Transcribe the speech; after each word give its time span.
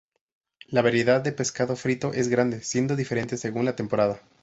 La 0.65 0.81
variedad 0.81 1.21
de 1.21 1.31
pescado 1.31 1.75
frito 1.75 2.11
es 2.11 2.27
grande, 2.27 2.63
siendo 2.63 2.95
diferente 2.95 3.37
según 3.37 3.65
la 3.65 3.75
temporada. 3.75 4.19